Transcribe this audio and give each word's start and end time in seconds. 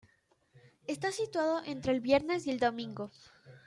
Está 0.87 1.11
situado 1.11 1.61
entre 1.63 1.91
el 1.91 1.99
viernes 2.01 2.47
y 2.47 2.49
el 2.49 2.59
domingo. 2.59 3.11